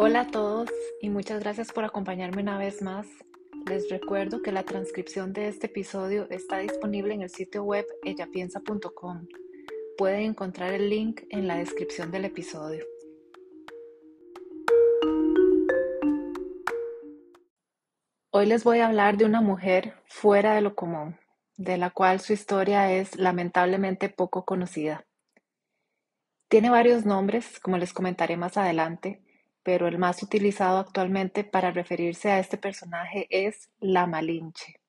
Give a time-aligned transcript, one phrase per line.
[0.00, 3.08] Hola a todos y muchas gracias por acompañarme una vez más.
[3.66, 9.26] Les recuerdo que la transcripción de este episodio está disponible en el sitio web ellapiensa.com.
[9.96, 12.84] Pueden encontrar el link en la descripción del episodio.
[18.30, 21.18] Hoy les voy a hablar de una mujer fuera de lo común,
[21.56, 25.08] de la cual su historia es lamentablemente poco conocida.
[26.46, 29.24] Tiene varios nombres, como les comentaré más adelante,
[29.68, 34.80] pero el más utilizado actualmente para referirse a este personaje es la Malinche.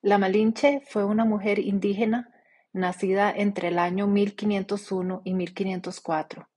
[0.00, 2.32] La Malinche fue una mujer indígena
[2.72, 6.48] nacida entre el año 1501 y 1504,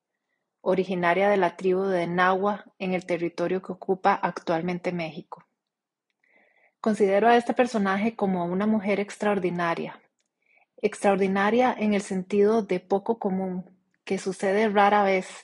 [0.61, 5.45] originaria de la tribu de Nahua en el territorio que ocupa actualmente México.
[6.79, 10.01] Considero a este personaje como una mujer extraordinaria,
[10.81, 13.69] extraordinaria en el sentido de poco común,
[14.05, 15.43] que sucede rara vez,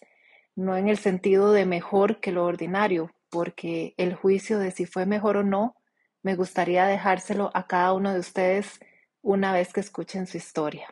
[0.56, 5.06] no en el sentido de mejor que lo ordinario, porque el juicio de si fue
[5.06, 5.76] mejor o no,
[6.22, 8.80] me gustaría dejárselo a cada uno de ustedes
[9.22, 10.88] una vez que escuchen su historia.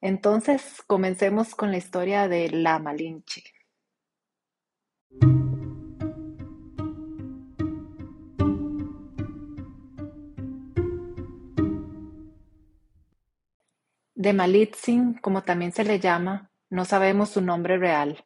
[0.00, 3.44] Entonces, comencemos con la historia de la Malinche.
[14.14, 18.24] De Malitzin, como también se le llama, no sabemos su nombre real.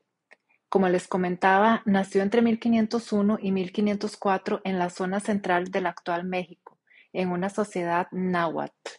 [0.68, 6.78] Como les comentaba, nació entre 1501 y 1504 en la zona central del actual México
[7.12, 8.92] en una sociedad náhuatl.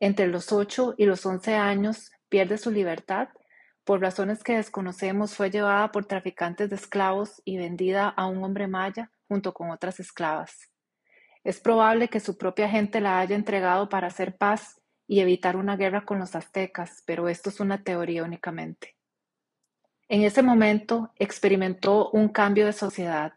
[0.00, 3.28] Entre los 8 y los 11 años pierde su libertad.
[3.84, 8.66] Por razones que desconocemos, fue llevada por traficantes de esclavos y vendida a un hombre
[8.66, 10.70] maya junto con otras esclavas.
[11.44, 14.80] Es probable que su propia gente la haya entregado para hacer paz
[15.12, 18.96] y evitar una guerra con los aztecas, pero esto es una teoría únicamente.
[20.08, 23.34] En ese momento experimentó un cambio de sociedad,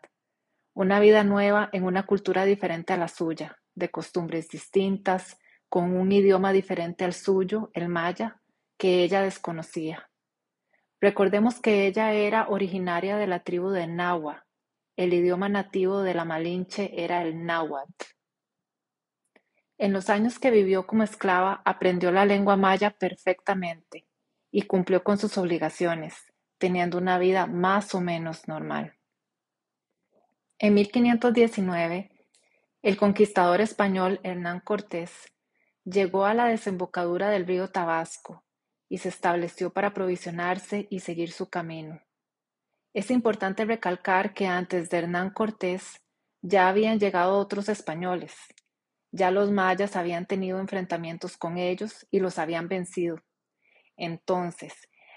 [0.74, 5.38] una vida nueva en una cultura diferente a la suya de costumbres distintas,
[5.68, 8.40] con un idioma diferente al suyo, el maya,
[8.78, 10.10] que ella desconocía.
[11.02, 14.46] Recordemos que ella era originaria de la tribu de Nahua.
[14.96, 18.06] El idioma nativo de la Malinche era el náhuatl.
[19.78, 24.08] En los años que vivió como esclava, aprendió la lengua maya perfectamente
[24.50, 26.16] y cumplió con sus obligaciones,
[26.58, 28.96] teniendo una vida más o menos normal.
[30.58, 32.10] En 1519,
[32.82, 35.34] el conquistador español Hernán Cortés
[35.84, 38.44] llegó a la desembocadura del río Tabasco
[38.88, 42.02] y se estableció para aprovisionarse y seguir su camino.
[42.94, 46.02] Es importante recalcar que antes de Hernán Cortés
[46.42, 48.34] ya habían llegado otros españoles.
[49.16, 53.24] Ya los mayas habían tenido enfrentamientos con ellos y los habían vencido.
[53.96, 54.74] Entonces,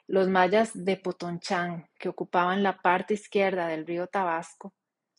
[0.06, 4.72] los mayas de Potonchán, que ocupaban la parte izquierda del río Tabasco,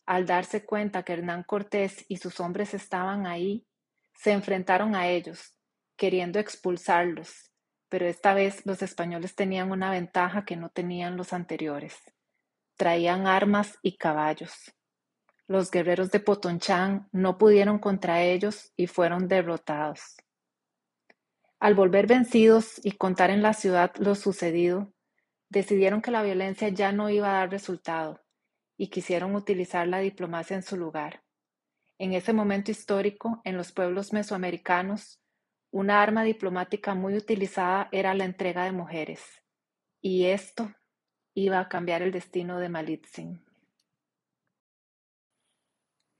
[0.06, 3.66] al darse cuenta que Hernán Cortés y sus hombres estaban ahí,
[4.14, 5.54] se enfrentaron a ellos,
[5.98, 7.52] queriendo expulsarlos,
[7.90, 11.98] pero esta vez los españoles tenían una ventaja que no tenían los anteriores.
[12.78, 14.72] Traían armas y caballos.
[15.50, 20.16] Los guerreros de Potonchán no pudieron contra ellos y fueron derrotados.
[21.58, 24.92] Al volver vencidos y contar en la ciudad lo sucedido,
[25.48, 28.20] decidieron que la violencia ya no iba a dar resultado
[28.76, 31.24] y quisieron utilizar la diplomacia en su lugar.
[31.98, 35.20] En ese momento histórico, en los pueblos mesoamericanos,
[35.72, 39.24] una arma diplomática muy utilizada era la entrega de mujeres,
[40.00, 40.72] y esto
[41.34, 43.49] iba a cambiar el destino de Malitzin.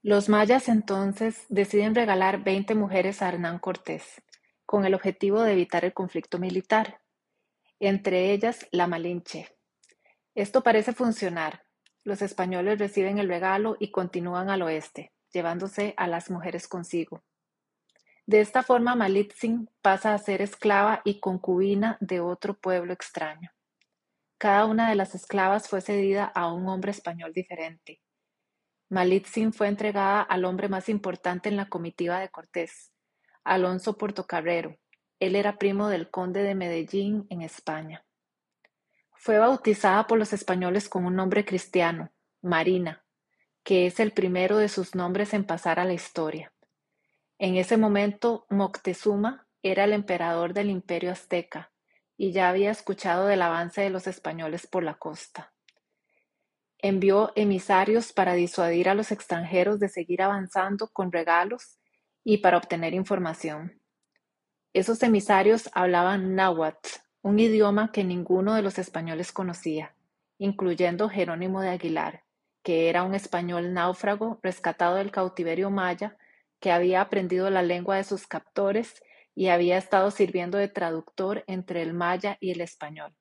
[0.03, 4.23] Los mayas entonces deciden regalar 20 mujeres a Hernán Cortés,
[4.65, 7.01] con el objetivo de evitar el conflicto militar,
[7.79, 9.55] entre ellas la Malinche.
[10.33, 11.65] Esto parece funcionar,
[12.03, 17.23] los españoles reciben el regalo y continúan al oeste, llevándose a las mujeres consigo.
[18.25, 23.51] De esta forma, Malitzin pasa a ser esclava y concubina de otro pueblo extraño.
[24.39, 27.99] Cada una de las esclavas fue cedida a un hombre español diferente.
[28.91, 32.91] Malitzin fue entregada al hombre más importante en la comitiva de Cortés,
[33.45, 34.77] Alonso Portocarrero.
[35.21, 38.03] Él era primo del conde de Medellín en España.
[39.13, 42.11] Fue bautizada por los españoles con un nombre cristiano,
[42.41, 43.05] Marina,
[43.63, 46.51] que es el primero de sus nombres en pasar a la historia.
[47.39, 51.71] En ese momento, Moctezuma era el emperador del imperio azteca
[52.17, 55.53] y ya había escuchado del avance de los españoles por la costa.
[56.83, 61.77] Envió emisarios para disuadir a los extranjeros de seguir avanzando con regalos
[62.23, 63.79] y para obtener información.
[64.73, 66.89] Esos emisarios hablaban náhuatl,
[67.21, 69.93] un idioma que ninguno de los españoles conocía,
[70.39, 72.23] incluyendo Jerónimo de Aguilar,
[72.63, 76.17] que era un español náufrago rescatado del cautiverio maya,
[76.59, 79.03] que había aprendido la lengua de sus captores
[79.35, 83.15] y había estado sirviendo de traductor entre el maya y el español.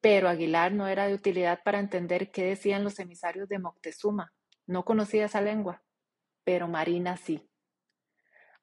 [0.00, 4.32] Pero Aguilar no era de utilidad para entender qué decían los emisarios de Moctezuma.
[4.66, 5.82] No conocía esa lengua,
[6.44, 7.48] pero Marina sí.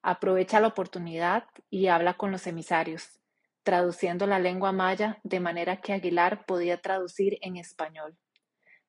[0.02, 3.20] Aprovecha la oportunidad y habla con los emisarios,
[3.64, 8.16] traduciendo la lengua maya de manera que Aguilar podía traducir en español.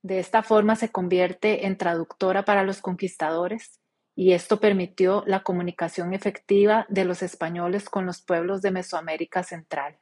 [0.03, 3.81] De esta forma se convierte en traductora para los conquistadores
[4.15, 9.99] y esto permitió la comunicación efectiva de los españoles con los pueblos de Mesoamérica Central.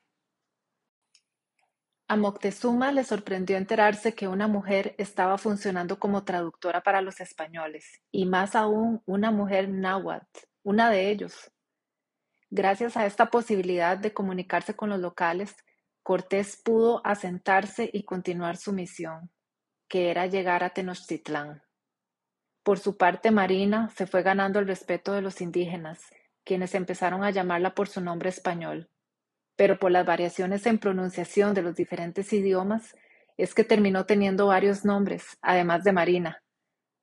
[2.08, 8.00] A Moctezuma le sorprendió enterarse que una mujer estaba funcionando como traductora para los españoles,
[8.12, 11.52] y más aún una mujer náhuatl, una de ellos.
[12.52, 15.56] Gracias a esta posibilidad de comunicarse con los locales,
[16.04, 19.32] Cortés pudo asentarse y continuar su misión,
[19.88, 21.64] que era llegar a Tenochtitlán.
[22.62, 26.02] Por su parte, Marina se fue ganando el respeto de los indígenas,
[26.44, 28.92] quienes empezaron a llamarla por su nombre español,
[29.56, 32.96] pero por las variaciones en pronunciación de los diferentes idiomas
[33.38, 36.44] es que terminó teniendo varios nombres, además de Marina,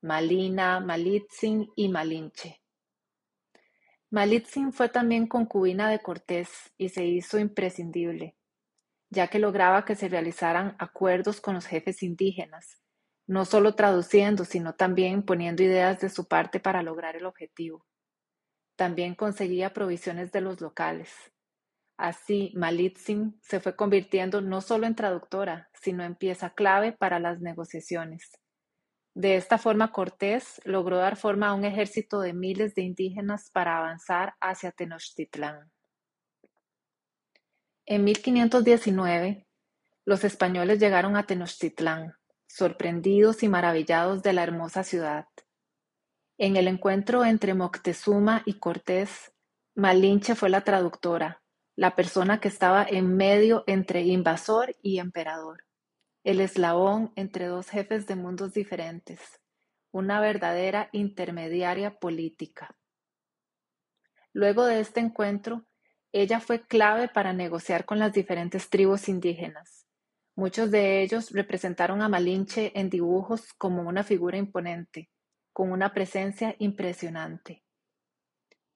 [0.02, 2.60] Malina, Malitzin y Malinche.
[4.10, 8.37] Malitzin fue también concubina de Cortés y se hizo imprescindible,
[9.08, 12.82] ya que lograba que se realizaran acuerdos con los jefes indígenas,
[13.26, 17.87] no solo traduciendo, sino también poniendo ideas de su parte para lograr el objetivo.
[18.76, 21.31] También conseguía provisiones de los locales.
[22.02, 27.40] Así, Malitzin se fue convirtiendo no solo en traductora, sino en pieza clave para las
[27.40, 28.32] negociaciones.
[29.14, 33.78] De esta forma, Cortés logró dar forma a un ejército de miles de indígenas para
[33.78, 35.70] avanzar hacia Tenochtitlán.
[37.87, 39.46] En 1519,
[40.05, 42.16] los españoles llegaron a Tenochtitlán,
[42.48, 45.28] sorprendidos y maravillados de la hermosa ciudad.
[46.37, 49.32] En el encuentro entre Moctezuma y Cortés,
[49.76, 51.42] Malinche fue la traductora,
[51.76, 55.64] la persona que estaba en medio entre invasor y emperador,
[56.22, 59.40] el eslabón entre dos jefes de mundos diferentes,
[59.90, 62.76] una verdadera intermediaria política.
[64.32, 65.66] Luego de este encuentro,
[66.12, 69.86] ella fue clave para negociar con las diferentes tribus indígenas.
[70.34, 75.10] Muchos de ellos representaron a Malinche en dibujos como una figura imponente,
[75.52, 77.62] con una presencia impresionante.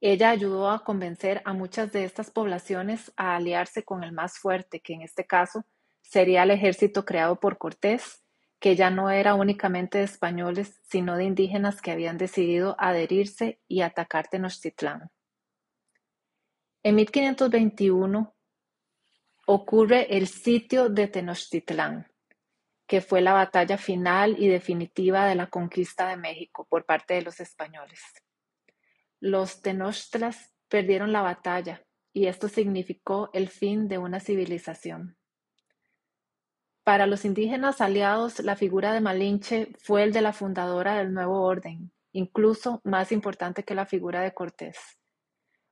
[0.00, 4.80] Ella ayudó a convencer a muchas de estas poblaciones a aliarse con el más fuerte,
[4.80, 5.64] que en este caso
[6.02, 8.22] sería el ejército creado por Cortés,
[8.58, 13.82] que ya no era únicamente de españoles, sino de indígenas que habían decidido adherirse y
[13.82, 15.10] atacar Tenochtitlán.
[16.82, 18.34] En 1521
[19.46, 22.06] ocurre el sitio de Tenochtitlán,
[22.86, 27.22] que fue la batalla final y definitiva de la conquista de México por parte de
[27.22, 28.00] los españoles.
[29.20, 35.16] Los Tenochtitlas perdieron la batalla, y esto significó el fin de una civilización.
[36.84, 41.42] Para los indígenas aliados, la figura de Malinche fue el de la fundadora del nuevo
[41.42, 44.78] orden, incluso más importante que la figura de Cortés.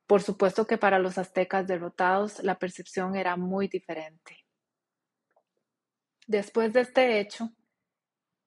[0.07, 4.45] Por supuesto que para los aztecas derrotados la percepción era muy diferente.
[6.27, 7.51] Después de este hecho,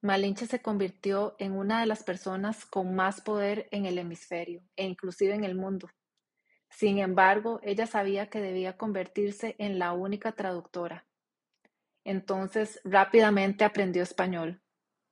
[0.00, 4.84] Malinche se convirtió en una de las personas con más poder en el hemisferio e
[4.84, 5.88] inclusive en el mundo.
[6.70, 11.06] Sin embargo, ella sabía que debía convertirse en la única traductora.
[12.04, 14.62] Entonces rápidamente aprendió español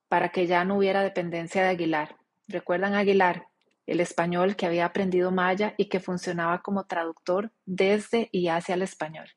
[0.09, 2.16] para que ya no hubiera dependencia de Aguilar.
[2.47, 3.49] ¿Recuerdan Aguilar?
[3.87, 8.83] El español que había aprendido maya y que funcionaba como traductor desde y hacia el
[8.83, 9.28] español.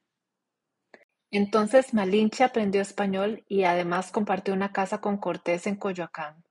[1.31, 6.43] Entonces Malinche aprendió español y además compartió una casa con Cortés en Coyoacán.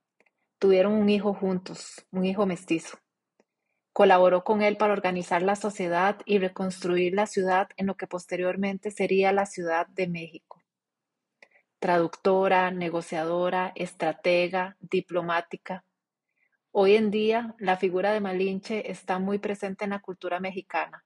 [0.57, 2.97] Tuvieron un hijo juntos, un hijo mestizo.
[3.91, 8.89] Colaboró con él para organizar la sociedad y reconstruir la ciudad en lo que posteriormente
[8.91, 10.63] sería la Ciudad de México.
[11.79, 15.83] Traductora, negociadora, estratega, diplomática.
[16.71, 21.03] Hoy en día, la figura de Malinche está muy presente en la cultura mexicana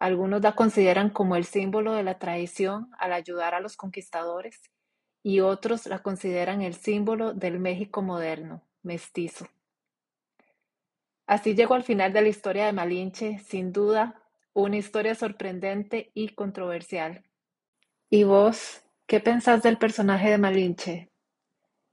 [0.00, 4.62] algunos la consideran como el símbolo de la traición al ayudar a los conquistadores
[5.22, 9.46] y otros la consideran el símbolo del México moderno, mestizo.
[11.26, 14.22] Así llegó al final de la historia de Malinche, sin duda,
[14.54, 17.22] una historia sorprendente y controversial.
[18.08, 21.10] ¿Y vos, qué pensás del personaje de Malinche?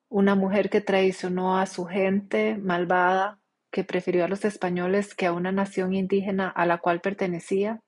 [0.08, 5.34] Una mujer que traicionó a su gente, malvada, que prefirió a los españoles que a
[5.34, 7.82] una nación indígena a la cual pertenecía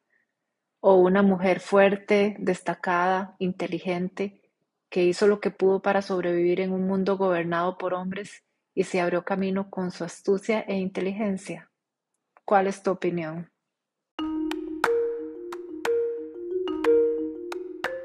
[0.82, 4.42] o una mujer fuerte, destacada, inteligente,
[4.90, 8.44] que hizo lo que pudo para sobrevivir en un mundo gobernado por hombres
[8.74, 11.70] y se abrió camino con su astucia e inteligencia.
[12.46, 13.52] ¿Cuál es tu opinión?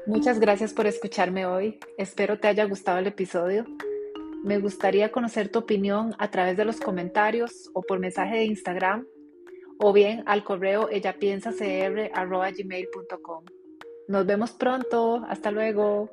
[0.05, 1.79] Muchas gracias por escucharme hoy.
[1.97, 3.65] Espero te haya gustado el episodio.
[4.43, 9.07] Me gustaría conocer tu opinión a través de los comentarios o por mensaje de Instagram
[9.79, 13.45] o bien al correo ellapiensacr.gmail.com.
[14.07, 15.23] Nos vemos pronto.
[15.27, 16.09] Hasta luego.